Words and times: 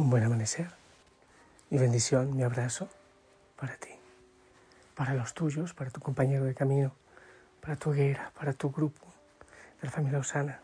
Un 0.00 0.08
buen 0.08 0.24
amanecer. 0.24 0.70
Mi 1.68 1.76
bendición, 1.76 2.34
mi 2.34 2.42
abrazo 2.42 2.88
para 3.54 3.76
ti, 3.76 3.90
para 4.94 5.12
los 5.12 5.34
tuyos, 5.34 5.74
para 5.74 5.90
tu 5.90 6.00
compañero 6.00 6.46
de 6.46 6.54
camino, 6.54 6.94
para 7.60 7.76
tu 7.76 7.90
hoguera, 7.90 8.32
para 8.34 8.54
tu 8.54 8.70
grupo 8.70 9.06
de 9.78 9.88
la 9.88 9.90
familia 9.90 10.18
Osana. 10.18 10.58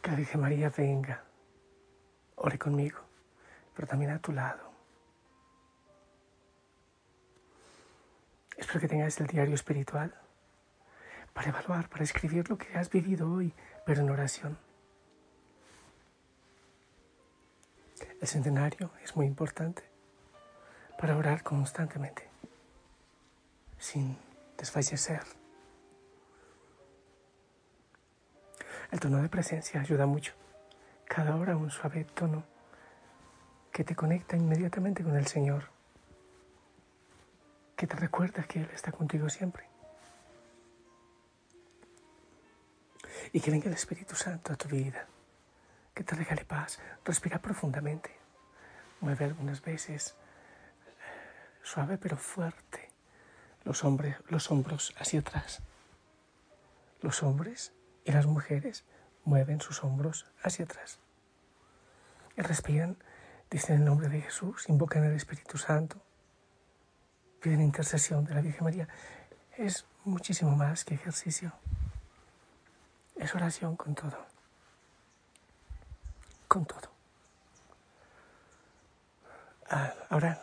Que 0.00 0.10
la 0.12 0.16
Virgen 0.16 0.42
María 0.42 0.70
venga, 0.70 1.24
ore 2.36 2.56
conmigo, 2.56 3.00
pero 3.74 3.88
también 3.88 4.12
a 4.12 4.20
tu 4.20 4.30
lado. 4.30 4.62
Espero 8.56 8.78
que 8.78 8.86
tengas 8.86 9.18
el 9.18 9.26
diario 9.26 9.56
espiritual 9.56 10.14
para 11.34 11.48
evaluar, 11.48 11.88
para 11.88 12.04
escribir 12.04 12.48
lo 12.48 12.56
que 12.56 12.78
has 12.78 12.90
vivido 12.90 13.28
hoy, 13.28 13.52
pero 13.84 14.02
en 14.02 14.10
oración. 14.10 14.65
El 18.20 18.28
centenario 18.28 18.90
es 19.02 19.16
muy 19.16 19.26
importante 19.26 19.82
para 20.98 21.16
orar 21.16 21.42
constantemente, 21.42 22.28
sin 23.78 24.16
desfallecer. 24.56 25.22
El 28.90 29.00
tono 29.00 29.20
de 29.20 29.28
presencia 29.28 29.80
ayuda 29.80 30.06
mucho. 30.06 30.32
Cada 31.06 31.36
hora 31.36 31.56
un 31.56 31.70
suave 31.70 32.04
tono 32.04 32.44
que 33.72 33.84
te 33.84 33.94
conecta 33.94 34.36
inmediatamente 34.36 35.02
con 35.02 35.16
el 35.16 35.26
Señor, 35.26 35.64
que 37.76 37.86
te 37.86 37.96
recuerda 37.96 38.44
que 38.44 38.60
Él 38.60 38.70
está 38.72 38.92
contigo 38.92 39.28
siempre. 39.28 39.66
y 43.32 43.40
que 43.40 43.50
venga 43.50 43.66
el 43.66 43.74
Espíritu 43.74 44.14
Santo 44.14 44.52
a 44.52 44.56
tu 44.56 44.68
vida, 44.68 45.06
que 45.96 46.04
te 46.04 46.14
regale 46.14 46.44
paz. 46.44 46.78
Respira 47.04 47.40
profundamente. 47.40 48.14
Mueve 49.00 49.24
algunas 49.24 49.62
veces, 49.62 50.14
suave 51.62 51.96
pero 51.96 52.18
fuerte, 52.18 52.90
los, 53.64 53.82
hombres, 53.82 54.16
los 54.28 54.50
hombros 54.50 54.94
hacia 54.98 55.20
atrás. 55.20 55.62
Los 57.00 57.22
hombres 57.22 57.72
y 58.04 58.12
las 58.12 58.26
mujeres 58.26 58.84
mueven 59.24 59.60
sus 59.60 59.82
hombros 59.84 60.26
hacia 60.42 60.66
atrás. 60.66 61.00
Y 62.36 62.42
respiran, 62.42 62.98
dicen 63.50 63.76
el 63.76 63.84
nombre 63.84 64.08
de 64.10 64.20
Jesús, 64.20 64.68
invocan 64.68 65.02
el 65.04 65.14
Espíritu 65.14 65.56
Santo, 65.56 66.02
piden 67.40 67.62
intercesión 67.62 68.24
de 68.26 68.34
la 68.34 68.42
Virgen 68.42 68.64
María. 68.64 68.88
Es 69.56 69.86
muchísimo 70.04 70.54
más 70.54 70.84
que 70.84 70.94
ejercicio. 70.94 71.52
Es 73.14 73.34
oración 73.34 73.76
con 73.76 73.94
todo. 73.94 74.35
Con 76.56 76.64
todo. 76.64 76.88
Ah, 79.68 79.92
ahora 80.08 80.40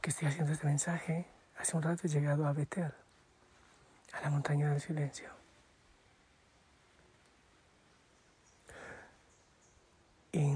que 0.00 0.10
estoy 0.10 0.28
haciendo 0.28 0.52
este 0.52 0.64
mensaje, 0.64 1.26
hace 1.58 1.76
un 1.76 1.82
rato 1.82 2.02
he 2.04 2.08
llegado 2.08 2.46
a 2.46 2.52
Betel, 2.52 2.94
a 4.12 4.20
la 4.20 4.30
montaña 4.30 4.70
del 4.70 4.80
silencio. 4.80 5.28
Y 10.30 10.54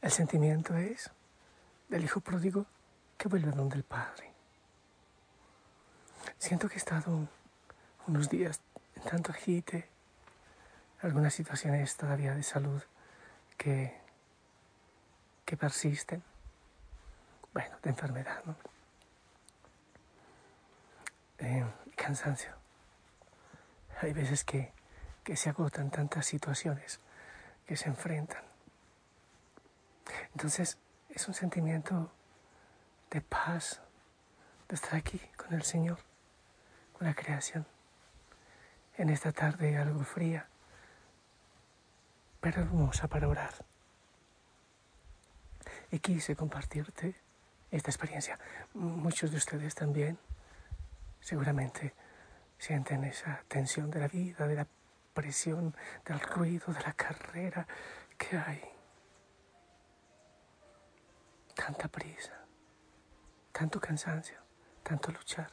el 0.00 0.10
sentimiento 0.10 0.76
es 0.76 1.12
del 1.90 2.02
hijo 2.02 2.18
pródigo 2.18 2.66
que 3.18 3.28
vuelve 3.28 3.52
donde 3.52 3.76
el 3.76 3.84
Padre. 3.84 4.32
Siento 6.38 6.68
que 6.68 6.74
he 6.74 6.78
estado 6.78 7.28
unos 8.08 8.28
días 8.28 8.60
tanto 9.08 9.30
agite, 9.30 9.91
algunas 11.02 11.34
situaciones 11.34 11.96
todavía 11.96 12.34
de 12.34 12.42
salud 12.42 12.82
que, 13.56 14.00
que 15.44 15.56
persisten, 15.56 16.22
bueno, 17.52 17.76
de 17.82 17.90
enfermedad, 17.90 18.42
¿no? 18.44 18.56
Eh, 21.38 21.66
cansancio. 21.96 22.52
Hay 24.00 24.12
veces 24.12 24.44
que, 24.44 24.72
que 25.24 25.36
se 25.36 25.50
agotan 25.50 25.90
tantas 25.90 26.26
situaciones 26.26 27.00
que 27.66 27.76
se 27.76 27.88
enfrentan. 27.88 28.42
Entonces 30.32 30.78
es 31.10 31.28
un 31.28 31.34
sentimiento 31.34 32.12
de 33.10 33.20
paz, 33.20 33.80
de 34.68 34.76
estar 34.76 34.94
aquí 34.94 35.20
con 35.36 35.52
el 35.52 35.62
Señor, 35.62 35.98
con 36.92 37.06
la 37.06 37.14
creación 37.14 37.66
en 38.96 39.08
esta 39.08 39.32
tarde 39.32 39.76
algo 39.76 40.04
fría, 40.04 40.46
pero 42.42 42.60
hermosa 42.60 43.06
para 43.06 43.28
orar. 43.28 43.54
Y 45.92 46.00
quise 46.00 46.34
compartirte 46.34 47.14
esta 47.70 47.90
experiencia. 47.90 48.38
Muchos 48.74 49.30
de 49.30 49.36
ustedes 49.36 49.74
también 49.74 50.18
seguramente 51.20 51.94
sienten 52.58 53.04
esa 53.04 53.44
tensión 53.46 53.90
de 53.90 54.00
la 54.00 54.08
vida, 54.08 54.46
de 54.48 54.56
la 54.56 54.66
presión, 55.14 55.74
del 56.04 56.20
ruido, 56.20 56.74
de 56.74 56.80
la 56.80 56.92
carrera 56.94 57.66
que 58.18 58.36
hay. 58.36 58.62
Tanta 61.54 61.86
prisa, 61.86 62.34
tanto 63.52 63.80
cansancio, 63.80 64.38
tanto 64.82 65.12
luchar. 65.12 65.48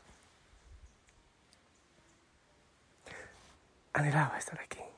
anhelaba 3.93 4.37
estar 4.37 4.59
aquí. 4.59 4.88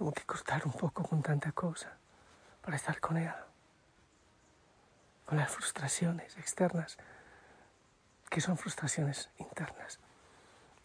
Como 0.00 0.12
que 0.12 0.24
cortar 0.24 0.62
un 0.64 0.72
poco 0.72 1.02
con 1.02 1.20
tanta 1.20 1.52
cosa 1.52 1.92
para 2.62 2.76
estar 2.78 3.00
con 3.00 3.18
Él. 3.18 3.34
Con 5.26 5.36
las 5.36 5.50
frustraciones 5.50 6.38
externas, 6.38 6.96
que 8.30 8.40
son 8.40 8.56
frustraciones 8.56 9.28
internas. 9.36 10.00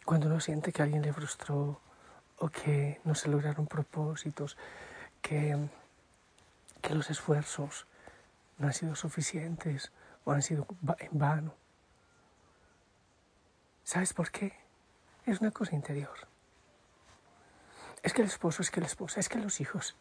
Cuando 0.03 0.27
uno 0.27 0.41
siente 0.41 0.73
que 0.73 0.81
alguien 0.81 1.01
le 1.01 1.13
frustró 1.13 1.79
o 2.39 2.49
que 2.49 2.99
no 3.05 3.15
se 3.15 3.29
lograron 3.29 3.67
propósitos, 3.67 4.57
que 5.21 5.69
los 6.89 7.09
esfuerzos 7.09 7.87
no 8.57 8.67
han 8.67 8.73
sido 8.73 8.95
suficientes 8.95 9.93
o 10.25 10.33
han 10.33 10.41
sido 10.41 10.67
en 10.99 11.17
vano. 11.17 11.55
¿Sabes 13.85 14.13
por 14.13 14.29
qué? 14.29 14.51
Es 15.25 15.39
una 15.39 15.51
cosa 15.51 15.73
interior 15.73 16.34
es 18.05 18.13
que 18.13 18.21
el 18.21 18.27
esposo, 18.27 18.61
es 18.61 18.69
que 18.69 18.81
la 18.81 18.85
esposa, 18.85 19.19
es 19.19 19.29
que 19.29 19.39
los 19.39 19.59
hijos, 19.59 19.95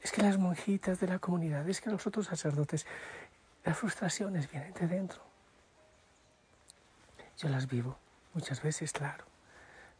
es 0.00 0.12
que 0.12 0.22
las 0.22 0.38
monjitas 0.38 0.98
de 0.98 1.06
la 1.06 1.18
comunidad, 1.18 1.68
es 1.68 1.82
que 1.82 1.90
los 1.90 2.06
otros 2.06 2.24
sacerdotes, 2.24 2.86
las 3.64 3.76
frustraciones 3.76 4.50
vienen 4.50 4.72
de 4.72 4.86
dentro. 4.86 5.20
Yo 7.36 7.50
las 7.50 7.68
vivo 7.68 7.98
muchas 8.32 8.62
veces, 8.62 8.92
claro, 8.92 9.26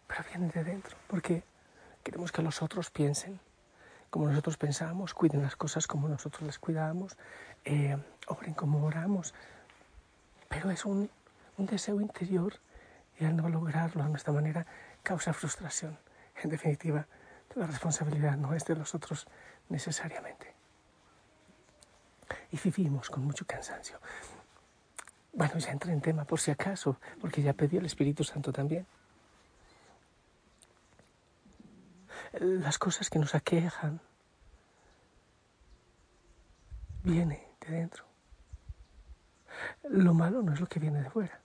pero 0.07 0.25
vienen 0.31 0.49
de 0.49 0.65
dentro, 0.65 0.97
porque 1.07 1.45
queremos 2.03 2.33
que 2.33 2.41
los 2.41 2.63
otros 2.63 2.91
piensen 2.91 3.41
como 4.09 4.29
nosotros 4.29 4.57
pensamos, 4.57 5.13
cuiden 5.13 5.43
las 5.43 5.55
cosas 5.55 5.87
como 5.87 6.09
nosotros 6.09 6.45
las 6.45 6.59
cuidamos, 6.59 7.19
eh, 7.67 8.03
obren 8.27 8.55
como 8.55 8.87
oramos, 8.87 9.35
pero 10.49 10.71
es 10.71 10.87
un, 10.87 11.11
un 11.59 11.67
deseo 11.67 12.01
interior 12.01 12.55
y 13.19 13.27
al 13.27 13.37
no 13.37 13.51
lograrlo 13.51 14.03
a 14.03 14.09
nuestra 14.09 14.33
manera 14.33 14.67
causa 15.03 15.35
frustración. 15.35 15.99
En 16.43 16.51
definitiva, 16.51 17.07
la 17.55 17.67
responsabilidad 17.67 18.37
no 18.37 18.55
es 18.55 18.65
de 18.65 18.77
los 18.77 18.95
otros 18.95 19.27
necesariamente. 19.69 20.55
Y 22.51 22.59
vivimos 22.59 23.11
con 23.11 23.25
mucho 23.25 23.47
cansancio. 23.47 23.99
Bueno, 25.33 25.59
ya 25.59 25.71
entré 25.71 25.93
en 25.93 26.01
tema 26.01 26.25
por 26.25 26.41
si 26.41 26.51
acaso, 26.51 26.99
porque 27.21 27.43
ya 27.43 27.53
pedí 27.53 27.77
el 27.77 27.87
Espíritu 27.87 28.25
Santo 28.25 28.53
también. 28.53 28.87
las 32.41 32.79
cosas 32.79 33.11
que 33.11 33.19
nos 33.19 33.35
aquejan, 33.35 34.01
viene 37.03 37.49
de 37.61 37.73
dentro. 37.73 38.05
Lo 39.85 40.13
malo 40.13 40.43
no 40.43 40.53
es 40.53 40.61
lo 40.61 40.67
que 40.67 40.81
viene 40.81 41.03
de 41.03 41.11
fuera, 41.11 41.41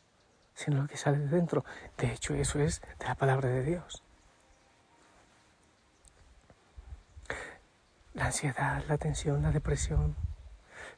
sino 0.54 0.82
lo 0.82 0.88
que 0.88 0.98
sale 0.98 1.20
de 1.20 1.28
dentro. 1.28 1.64
De 1.98 2.12
hecho, 2.12 2.34
eso 2.34 2.60
es 2.60 2.82
de 3.00 3.06
la 3.06 3.16
palabra 3.16 3.50
de 3.50 3.64
Dios. 3.64 4.04
La 8.14 8.26
ansiedad, 8.26 8.84
la 8.88 8.98
tensión, 8.98 9.42
la 9.42 9.52
depresión. 9.52 10.16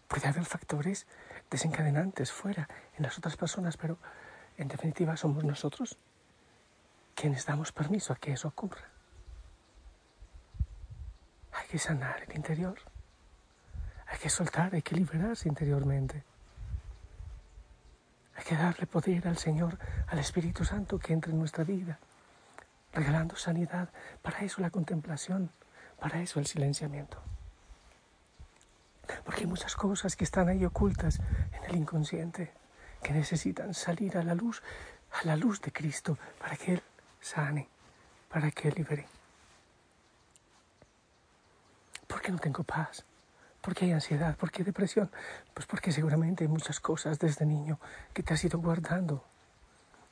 Puede 0.08 0.28
haber 0.28 0.46
factores 0.46 1.06
desencadenantes 1.50 2.32
fuera 2.32 2.68
en 2.98 3.04
las 3.04 3.18
otras 3.18 3.38
personas, 3.38 3.78
pero 3.78 3.98
en 4.58 4.68
definitiva 4.68 5.16
somos 5.18 5.44
nosotros 5.44 5.98
quienes 7.16 7.46
damos 7.46 7.72
permiso 7.72 8.14
a 8.14 8.16
que 8.16 8.34
eso 8.34 8.48
ocurra. 8.48 8.90
Hay 11.54 11.68
que 11.68 11.78
sanar 11.78 12.24
el 12.24 12.36
interior. 12.36 12.80
Hay 14.08 14.18
que 14.18 14.30
soltar, 14.30 14.74
hay 14.74 14.82
que 14.82 14.96
liberarse 14.96 15.48
interiormente. 15.48 16.24
Hay 18.36 18.44
que 18.44 18.56
darle 18.56 18.88
poder 18.88 19.28
al 19.28 19.38
Señor, 19.38 19.78
al 20.08 20.20
Espíritu 20.20 20.66
Santo 20.66 20.98
que 20.98 21.14
entre 21.14 21.32
en 21.32 21.40
nuestra 21.40 21.64
vida, 21.64 22.00
regalando 22.92 23.36
sanidad. 23.36 23.90
Para 24.22 24.40
eso 24.40 24.62
la 24.62 24.72
contemplación, 24.72 25.52
para 26.04 26.22
eso 26.22 26.42
el 26.42 26.46
silenciamiento. 26.46 27.18
Porque 29.24 29.42
hay 29.42 29.48
muchas 29.48 29.74
cosas 29.74 30.18
que 30.18 30.26
están 30.26 30.50
ahí 30.50 30.66
ocultas 30.66 31.22
en 31.54 31.64
el 31.64 31.78
inconsciente, 31.78 32.52
que 33.02 33.14
necesitan 33.14 33.74
salir 33.74 34.18
a 34.18 34.24
la 34.24 34.36
luz, 34.36 34.62
a 35.14 35.26
la 35.26 35.38
luz 35.38 35.62
de 35.62 35.72
Cristo, 35.72 36.18
para 36.42 36.58
que 36.58 36.74
Él 36.74 36.84
sane, 37.22 37.70
para 38.28 38.52
que 38.52 38.68
Él 38.68 38.74
libere. 38.76 39.08
¿Por 42.06 42.22
qué 42.22 42.34
no 42.34 42.38
tengo 42.38 42.64
paz? 42.64 43.06
¿Por 43.62 43.74
qué 43.74 43.86
hay 43.86 43.94
ansiedad? 43.94 44.36
¿Por 44.36 44.52
qué 44.52 44.66
depresión? 44.66 45.10
Pues 45.54 45.66
porque 45.66 45.94
seguramente 45.94 46.44
hay 46.44 46.50
muchas 46.50 46.82
cosas 46.82 47.18
desde 47.18 47.46
niño 47.46 47.80
que 48.14 48.24
te 48.24 48.34
has 48.34 48.44
ido 48.44 48.60
guardando 48.60 49.24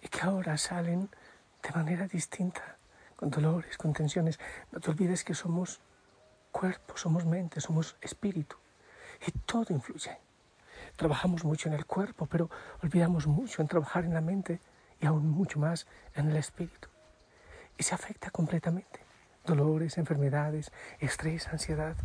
y 0.01 0.07
que 0.07 0.21
ahora 0.21 0.57
salen 0.57 1.09
de 1.61 1.71
manera 1.71 2.07
distinta, 2.07 2.77
con 3.21 3.29
dolores, 3.29 3.77
con 3.77 3.93
tensiones. 3.93 4.39
No 4.71 4.79
te 4.79 4.89
olvides 4.89 5.23
que 5.23 5.35
somos 5.35 5.79
cuerpo, 6.51 6.97
somos 6.97 7.23
mente, 7.23 7.61
somos 7.61 7.95
espíritu 8.01 8.55
y 9.27 9.31
todo 9.45 9.67
influye. 9.69 10.17
Trabajamos 10.95 11.45
mucho 11.45 11.69
en 11.69 11.75
el 11.75 11.85
cuerpo, 11.85 12.25
pero 12.25 12.49
olvidamos 12.81 13.27
mucho 13.27 13.61
en 13.61 13.67
trabajar 13.67 14.05
en 14.05 14.15
la 14.15 14.21
mente 14.21 14.59
y 14.99 15.05
aún 15.05 15.29
mucho 15.29 15.59
más 15.59 15.85
en 16.15 16.31
el 16.31 16.37
espíritu. 16.37 16.89
Y 17.77 17.83
se 17.83 17.93
afecta 17.93 18.31
completamente. 18.31 19.01
Dolores, 19.45 19.99
enfermedades, 19.99 20.71
estrés, 20.99 21.47
ansiedad. 21.47 21.95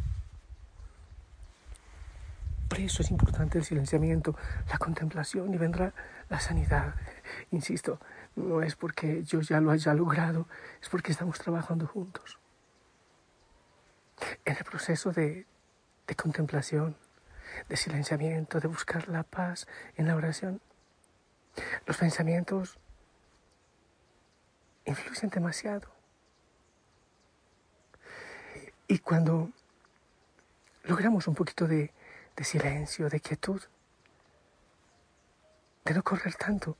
Por 2.77 2.85
eso 2.85 3.01
es 3.01 3.11
importante 3.11 3.57
el 3.57 3.65
silenciamiento, 3.65 4.37
la 4.69 4.77
contemplación 4.77 5.55
y 5.55 5.57
vendrá 5.57 5.95
la 6.29 6.39
sanidad. 6.41 6.95
Insisto, 7.51 7.99
no 8.35 8.61
es 8.61 8.77
porque 8.77 9.25
yo 9.25 9.41
ya 9.41 9.63
lo 9.63 9.71
haya 9.71 9.95
logrado, 9.95 10.47
es 10.83 10.91
porque 10.91 11.11
estamos 11.11 11.39
trabajando 11.39 11.87
juntos. 11.87 12.39
En 14.45 14.59
el 14.59 14.65
proceso 14.65 15.11
de, 15.11 15.47
de 16.07 16.15
contemplación, 16.17 16.99
de 17.67 17.79
silenciamiento, 17.79 18.61
de 18.61 18.69
buscar 18.69 19.09
la 19.09 19.23
paz 19.23 19.67
en 19.97 20.07
la 20.07 20.15
oración, 20.15 20.61
los 21.87 21.97
pensamientos 21.97 22.79
influyen 24.85 25.31
demasiado. 25.31 25.89
Y 28.87 28.99
cuando 28.99 29.51
logramos 30.85 31.27
un 31.27 31.35
poquito 31.35 31.67
de 31.67 31.97
de 32.37 32.45
silencio, 32.45 33.09
de 33.09 33.21
quietud, 33.21 33.63
de 35.85 35.95
no 35.95 36.03
correr 36.03 36.35
tanto. 36.35 36.77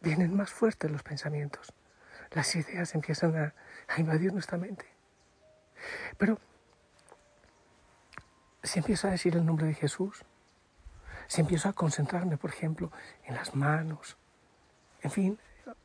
Vienen 0.00 0.34
más 0.36 0.50
fuertes 0.50 0.90
los 0.90 1.02
pensamientos, 1.02 1.72
las 2.30 2.54
ideas 2.54 2.94
empiezan 2.94 3.36
a, 3.36 3.54
invadir 3.98 4.32
nuestra 4.32 4.58
mente. 4.58 4.86
Pero 6.18 6.38
si 8.62 8.78
empiezo 8.78 9.08
a 9.08 9.12
decir 9.12 9.36
el 9.36 9.46
nombre 9.46 9.66
de 9.66 9.74
Jesús, 9.74 10.24
si 11.28 11.40
empiezo 11.40 11.68
a 11.68 11.72
concentrarme, 11.72 12.36
por 12.36 12.50
ejemplo, 12.50 12.92
en 13.24 13.34
las 13.34 13.54
manos, 13.54 14.16
en 15.02 15.10
fin, 15.10 15.38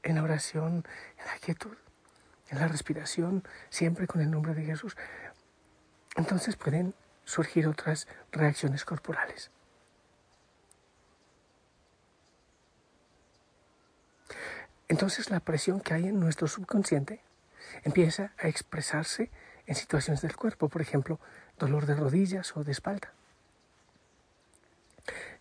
en 0.04 0.16
la 0.16 0.24
oración, 0.24 0.86
en 1.18 1.26
la 1.26 1.38
quietud, 1.40 1.78
en 2.50 2.60
la 2.60 2.68
respiración, 2.68 3.44
siempre 3.70 4.08
con 4.08 4.22
el 4.22 4.30
nombre 4.30 4.54
de 4.54 4.66
Jesús, 4.66 4.98
entonces 6.16 6.56
pueden 6.56 6.94
surgir 7.32 7.68
otras 7.68 8.08
reacciones 8.32 8.84
corporales. 8.84 9.52
Entonces 14.90 15.30
la 15.30 15.40
presión 15.40 15.80
que 15.80 15.94
hay 15.94 16.08
en 16.10 16.20
nuestro 16.20 16.48
subconsciente 16.48 17.22
empieza 17.84 18.34
a 18.38 18.50
expresarse 18.50 19.32
en 19.66 19.76
situaciones 19.76 20.22
del 20.22 20.36
cuerpo, 20.36 20.68
por 20.68 20.82
ejemplo, 20.82 21.20
dolor 21.58 21.86
de 21.86 21.96
rodillas 21.96 22.58
o 22.58 22.66
de 22.66 22.74
espalda. 22.74 23.14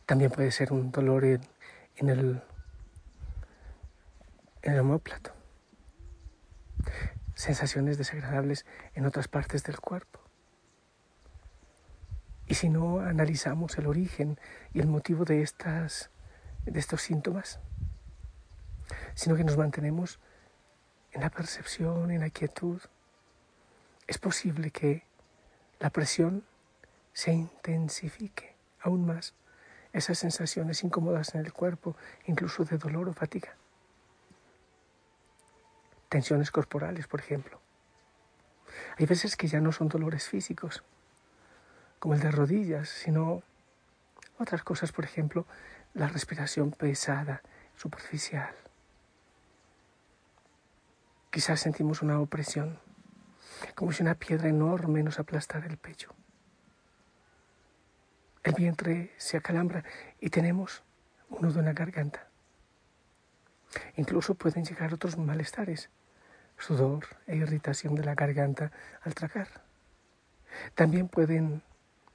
También 0.06 0.30
puede 0.30 0.52
ser 0.52 0.72
un 0.72 0.92
dolor 0.92 1.24
en, 1.24 1.40
el, 2.08 2.40
en 4.62 4.72
el 4.72 4.78
homóplato. 4.78 5.32
Sensaciones 7.34 7.98
desagradables 7.98 8.66
en 8.94 9.06
otras 9.06 9.26
partes 9.26 9.64
del 9.64 9.80
cuerpo. 9.80 10.19
Y 12.50 12.54
si 12.56 12.68
no 12.68 12.98
analizamos 12.98 13.78
el 13.78 13.86
origen 13.86 14.36
y 14.74 14.80
el 14.80 14.88
motivo 14.88 15.24
de, 15.24 15.40
estas, 15.40 16.10
de 16.64 16.80
estos 16.80 17.00
síntomas, 17.00 17.60
sino 19.14 19.36
que 19.36 19.44
nos 19.44 19.56
mantenemos 19.56 20.18
en 21.12 21.20
la 21.20 21.30
percepción, 21.30 22.10
en 22.10 22.18
la 22.22 22.30
quietud, 22.30 22.80
es 24.08 24.18
posible 24.18 24.72
que 24.72 25.04
la 25.78 25.90
presión 25.90 26.42
se 27.12 27.32
intensifique 27.32 28.56
aún 28.80 29.06
más 29.06 29.32
esas 29.92 30.18
sensaciones 30.18 30.82
incómodas 30.82 31.36
en 31.36 31.42
el 31.46 31.52
cuerpo, 31.52 31.96
incluso 32.26 32.64
de 32.64 32.78
dolor 32.78 33.08
o 33.08 33.12
fatiga. 33.12 33.54
Tensiones 36.08 36.50
corporales, 36.50 37.06
por 37.06 37.20
ejemplo. 37.20 37.60
Hay 38.98 39.06
veces 39.06 39.36
que 39.36 39.46
ya 39.46 39.60
no 39.60 39.70
son 39.70 39.88
dolores 39.88 40.26
físicos, 40.26 40.82
como 42.00 42.14
el 42.14 42.20
de 42.20 42.30
rodillas, 42.32 42.88
sino 42.88 43.42
otras 44.38 44.64
cosas, 44.64 44.90
por 44.90 45.04
ejemplo, 45.04 45.46
la 45.94 46.08
respiración 46.08 46.72
pesada, 46.72 47.42
superficial. 47.76 48.54
Quizás 51.30 51.60
sentimos 51.60 52.02
una 52.02 52.18
opresión, 52.18 52.80
como 53.74 53.92
si 53.92 54.02
una 54.02 54.14
piedra 54.14 54.48
enorme 54.48 55.02
nos 55.02 55.18
aplastara 55.20 55.66
el 55.66 55.76
pecho. 55.76 56.12
El 58.42 58.54
vientre 58.54 59.12
se 59.18 59.36
acalambra 59.36 59.84
y 60.18 60.30
tenemos 60.30 60.82
un 61.28 61.42
nudo 61.42 61.60
en 61.60 61.66
la 61.66 61.74
garganta. 61.74 62.26
Incluso 63.96 64.34
pueden 64.34 64.64
llegar 64.64 64.94
otros 64.94 65.18
malestares, 65.18 65.90
sudor 66.58 67.04
e 67.26 67.36
irritación 67.36 67.94
de 67.94 68.04
la 68.04 68.14
garganta 68.14 68.72
al 69.02 69.14
tragar. 69.14 69.48
También 70.74 71.08
pueden 71.08 71.62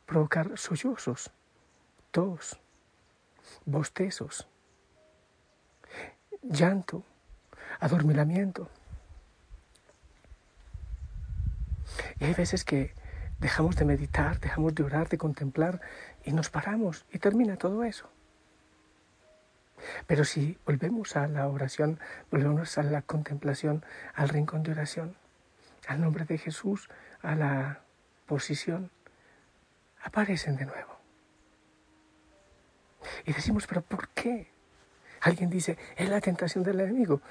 provocar 0.06 0.58
sollozos, 0.58 1.32
tos, 2.12 2.60
bostezos, 3.66 4.48
llanto, 6.42 7.04
adormilamiento. 7.80 8.70
Y 12.20 12.26
hay 12.26 12.34
veces 12.34 12.64
que 12.64 12.94
dejamos 13.40 13.76
de 13.76 13.86
meditar, 13.86 14.40
dejamos 14.40 14.76
de 14.76 14.84
orar, 14.84 15.10
de 15.10 15.18
contemplar 15.18 15.82
y 16.24 16.32
nos 16.32 16.50
paramos 16.50 17.06
y 17.12 17.20
termina 17.20 17.58
todo 17.58 17.84
eso. 17.84 18.10
Pero 20.08 20.24
si 20.24 20.58
volvemos 20.66 21.16
a 21.16 21.28
la 21.28 21.48
oración, 21.48 22.00
volvemos 22.32 22.78
a 22.78 22.84
la 22.84 23.02
contemplación, 23.02 23.84
al 24.14 24.30
rincón 24.30 24.64
de 24.64 24.72
oración, 24.72 25.16
al 25.88 26.02
nombre 26.02 26.26
de 26.26 26.38
Jesús, 26.38 26.90
a 27.22 27.36
la 27.36 27.82
posición, 28.26 28.90
aparecen 30.06 30.56
de 30.56 30.66
nuevo. 30.66 30.96
Y 33.26 33.34
decimos, 33.34 33.66
pero 33.68 33.82
¿por 33.82 34.10
qué? 34.10 34.48
Alguien 35.22 35.50
dice, 35.50 35.78
es 35.96 36.10
la 36.10 36.22
tentación 36.22 36.64
del 36.64 36.80
enemigo. 36.80 37.22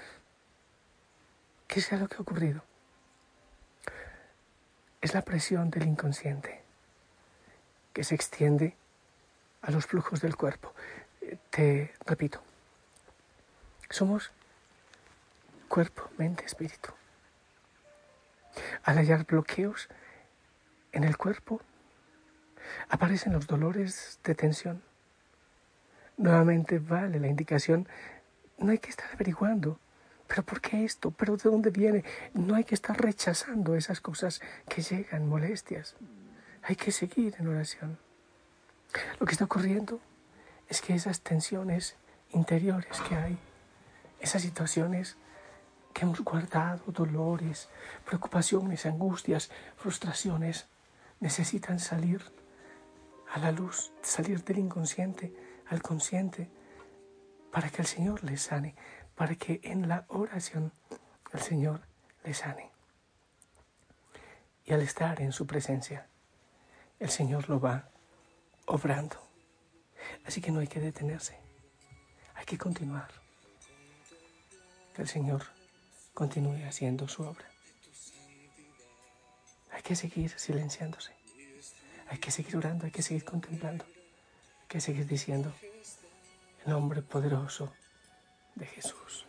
¿Qué 1.69 1.81
sea 1.81 1.99
lo 1.99 2.09
que 2.09 2.17
ha 2.17 2.21
ocurrido? 2.21 2.63
Es 5.01 5.15
la 5.15 5.23
presión 5.23 5.71
del 5.71 5.87
inconsciente 5.87 6.63
que 7.93 8.03
se 8.03 8.17
extiende 8.17 8.77
a 9.63 9.71
los 9.71 9.87
flujos 9.87 10.21
del 10.21 10.37
cuerpo. 10.37 10.75
Te 11.51 11.95
repito, 12.05 12.43
somos 13.89 14.33
cuerpo, 15.69 16.11
mente, 16.19 16.45
espíritu. 16.45 16.93
Al 18.83 18.97
hallar 18.97 19.25
bloqueos 19.25 19.89
en 20.93 21.05
el 21.05 21.17
cuerpo, 21.17 21.61
aparecen 22.89 23.33
los 23.33 23.47
dolores 23.47 24.19
de 24.25 24.35
tensión. 24.35 24.83
Nuevamente 26.17 26.79
vale 26.79 27.19
la 27.19 27.29
indicación, 27.29 27.89
no 28.59 28.71
hay 28.71 28.79
que 28.79 28.91
estar 28.91 29.11
averiguando, 29.13 29.79
pero 30.27 30.43
¿por 30.43 30.61
qué 30.61 30.85
esto? 30.85 31.11
¿Pero 31.11 31.37
de 31.37 31.51
dónde 31.51 31.71
viene? 31.71 32.05
No 32.33 32.55
hay 32.55 32.65
que 32.65 32.75
estar 32.75 33.01
rechazando 33.01 33.75
esas 33.75 34.01
cosas 34.01 34.41
que 34.69 34.83
llegan, 34.83 35.29
molestias. 35.29 35.97
Hay 36.63 36.77
que 36.77 36.93
seguir 36.93 37.37
en 37.39 37.49
oración. 37.49 37.99
Lo 39.19 39.27
que 39.27 39.33
está 39.33 39.45
ocurriendo 39.45 40.01
es 40.69 40.81
que 40.81 40.95
esas 40.95 41.21
tensiones 41.21 41.97
interiores 42.31 43.01
que 43.09 43.17
hay, 43.17 43.39
esas 44.21 44.43
situaciones 44.43 45.17
que 45.93 46.03
hemos 46.03 46.21
guardado, 46.21 46.83
dolores, 46.89 47.69
preocupaciones, 48.05 48.87
angustias, 48.87 49.51
frustraciones, 49.77 50.67
necesitan 51.21 51.79
salir 51.79 52.23
a 53.35 53.39
la 53.41 53.51
luz, 53.51 53.93
salir 54.01 54.45
del 54.45 54.59
inconsciente 54.59 55.35
al 55.67 55.83
consciente, 55.83 56.49
para 57.51 57.69
que 57.69 57.83
el 57.83 57.89
Señor 57.89 58.23
les 58.23 58.43
sane, 58.43 58.77
para 59.17 59.35
que 59.35 59.61
en 59.65 59.89
la 59.89 60.05
oración 60.07 60.73
el 61.33 61.41
Señor 61.41 61.81
les 62.23 62.39
sane. 62.39 62.71
Y 64.65 64.73
al 64.73 64.83
estar 64.83 65.21
en 65.21 65.33
su 65.33 65.49
presencia, 65.49 66.07
el 67.01 67.11
Señor 67.11 67.49
lo 67.49 67.59
va 67.59 67.91
obrando. 68.67 69.17
Así 70.25 70.41
que 70.41 70.53
no 70.53 70.61
hay 70.61 70.69
que 70.69 70.79
detenerse, 70.79 71.37
hay 72.37 72.45
que 72.45 72.57
continuar. 72.57 73.11
Que 74.95 75.03
el 75.03 75.09
Señor 75.09 75.43
continúe 76.15 76.65
haciendo 76.69 77.09
su 77.09 77.25
obra. 77.25 77.49
Hay 79.73 79.83
que 79.83 79.97
seguir 79.97 80.31
silenciándose. 80.39 81.24
Hay 82.15 82.21
que 82.21 82.31
seguir 82.31 82.57
orando, 82.57 82.85
hay 82.85 82.93
que 82.93 83.03
seguir 83.03 83.25
contemplando. 83.25 83.85
Hay 83.85 84.69
que 84.69 84.81
seguir 84.81 85.05
diciendo 85.05 85.53
el 86.65 86.71
nombre 86.71 87.03
poderoso 87.03 87.73
de 88.55 88.67
Jesús. 88.67 89.27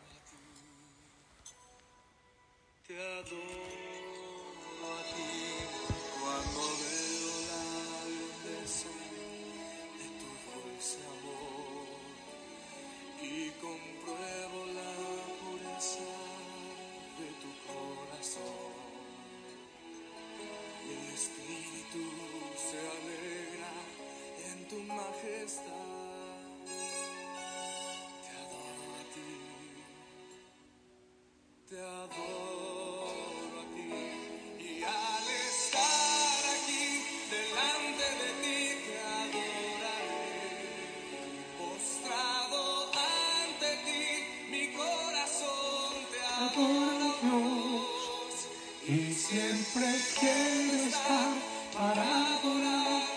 Y 48.88 49.14
siempre 49.14 49.96
quiero 50.20 50.88
estar 50.88 51.34
para 51.74 52.36
adorar 52.38 53.15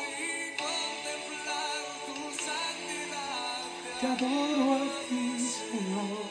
adoro 4.18 4.74
a 4.74 4.86
ti, 5.08 5.38
Señor, 5.38 6.26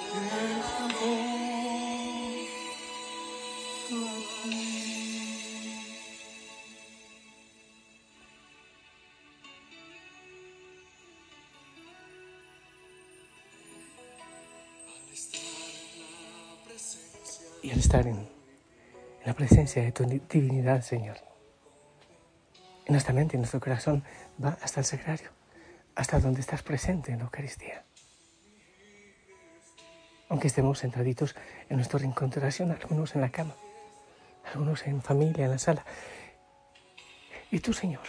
te. 0.00 1.18
Y 17.60 17.70
al 17.72 17.78
estar 17.80 18.06
en 18.06 18.28
la 19.26 19.34
presencia 19.34 19.82
de 19.82 19.92
tu 19.92 20.04
divinidad, 20.04 20.80
Señor. 20.82 21.18
En 22.86 22.92
nuestra 22.92 23.12
mente, 23.12 23.36
en 23.36 23.40
nuestro 23.40 23.60
corazón, 23.60 24.04
va 24.42 24.56
hasta 24.62 24.80
el 24.80 24.86
sagrario, 24.86 25.30
hasta 25.98 26.20
donde 26.20 26.40
estás 26.40 26.62
presente 26.62 27.10
en 27.10 27.18
la 27.18 27.24
Eucaristía. 27.24 27.84
Aunque 30.28 30.46
estemos 30.46 30.80
centraditos 30.80 31.34
en 31.68 31.76
nuestro 31.76 31.98
rincón 31.98 32.30
algunos 32.80 33.14
en 33.16 33.20
la 33.20 33.30
cama, 33.30 33.56
algunos 34.54 34.86
en 34.86 35.02
familia, 35.02 35.46
en 35.46 35.50
la 35.50 35.58
sala. 35.58 35.84
Y 37.50 37.58
tú, 37.58 37.72
Señor, 37.72 38.04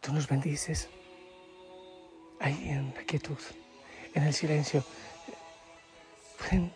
tú 0.00 0.12
nos 0.12 0.26
bendices 0.26 0.88
ahí 2.40 2.70
en 2.70 2.92
la 2.96 3.02
quietud, 3.04 3.38
en 4.14 4.24
el 4.24 4.34
silencio. 4.34 4.84
Pueden 6.36 6.72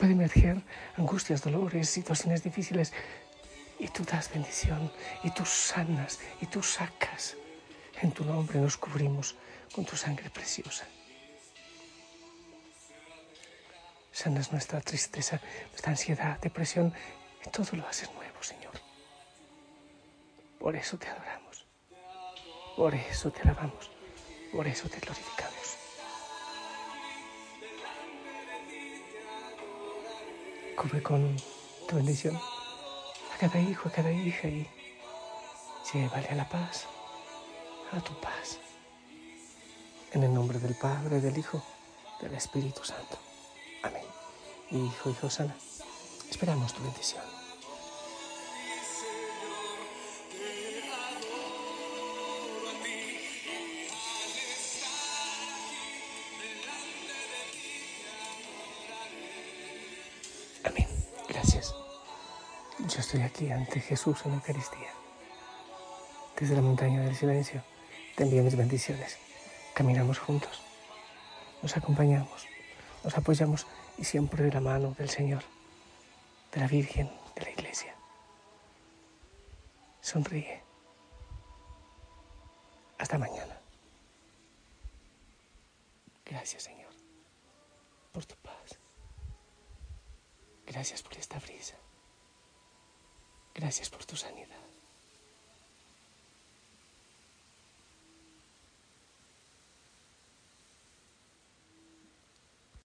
Puede 0.00 0.14
emerger 0.14 0.62
angustias, 0.96 1.42
dolores, 1.42 1.90
situaciones 1.90 2.42
difíciles. 2.42 2.94
Y 3.78 3.88
tú 3.88 4.02
das 4.02 4.32
bendición, 4.32 4.90
y 5.22 5.30
tú 5.30 5.44
sanas, 5.44 6.20
y 6.40 6.46
tú 6.46 6.62
sacas. 6.62 7.36
En 8.02 8.12
tu 8.12 8.24
nombre 8.24 8.58
nos 8.58 8.78
cubrimos 8.78 9.36
con 9.74 9.84
tu 9.84 9.94
sangre 9.94 10.30
preciosa. 10.30 10.86
Sanas 14.10 14.52
nuestra 14.52 14.80
tristeza, 14.80 15.40
nuestra 15.68 15.92
ansiedad, 15.92 16.38
depresión, 16.40 16.94
y 17.44 17.50
todo 17.50 17.76
lo 17.76 17.86
haces 17.86 18.10
nuevo, 18.14 18.42
Señor. 18.42 18.72
Por 20.58 20.76
eso 20.76 20.98
te 20.98 21.08
adoramos, 21.08 21.66
por 22.76 22.94
eso 22.94 23.30
te 23.30 23.42
alabamos, 23.42 23.90
por 24.52 24.66
eso 24.66 24.88
te 24.88 24.98
glorificamos. 24.98 25.76
Cubre 30.76 31.02
con 31.02 31.36
tu 31.86 31.96
bendición 31.96 32.36
a 32.36 33.38
cada 33.38 33.58
hijo, 33.60 33.88
a 33.88 33.92
cada 33.92 34.10
hija 34.10 34.48
y 34.48 34.66
llévale 35.92 36.28
a 36.28 36.34
la 36.34 36.48
paz, 36.48 36.86
a 37.92 38.00
tu 38.00 38.12
paz. 38.20 38.58
En 40.12 40.22
el 40.22 40.32
nombre 40.32 40.58
del 40.58 40.74
Padre, 40.74 41.20
del 41.20 41.36
Hijo, 41.36 41.62
del 42.20 42.34
Espíritu 42.34 42.84
Santo. 42.84 43.18
Amén. 43.82 44.04
Hijo 44.70 45.10
y 45.10 45.14
Josana, 45.14 45.54
esperamos 46.30 46.74
tu 46.74 46.82
bendición. 46.82 47.22
Yo 62.88 62.98
estoy 62.98 63.20
aquí 63.20 63.50
ante 63.52 63.78
Jesús 63.78 64.18
en 64.24 64.32
Eucaristía. 64.34 64.88
Desde 66.40 66.56
la 66.56 66.62
montaña 66.62 67.02
del 67.02 67.14
silencio 67.14 67.62
te 68.20 68.24
envío 68.24 68.42
mis 68.42 68.54
bendiciones. 68.54 69.16
Caminamos 69.72 70.18
juntos, 70.18 70.60
nos 71.62 71.74
acompañamos, 71.74 72.46
nos 73.02 73.16
apoyamos 73.16 73.66
y 73.96 74.04
siempre 74.04 74.44
de 74.44 74.52
la 74.52 74.60
mano 74.60 74.94
del 74.98 75.08
Señor, 75.08 75.42
de 76.52 76.60
la 76.60 76.66
Virgen, 76.66 77.10
de 77.34 77.42
la 77.42 77.50
Iglesia. 77.50 77.94
Sonríe. 80.02 80.62
Hasta 82.98 83.16
mañana. 83.16 83.58
Gracias 86.26 86.64
Señor 86.64 86.92
por 88.12 88.26
tu 88.26 88.36
paz. 88.36 88.78
Gracias 90.66 91.02
por 91.02 91.16
esta 91.16 91.38
brisa. 91.38 91.76
Gracias 93.54 93.88
por 93.88 94.04
tu 94.04 94.14
sanidad. 94.14 94.60